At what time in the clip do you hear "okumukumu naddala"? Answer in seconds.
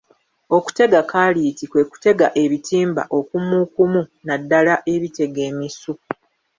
3.17-4.73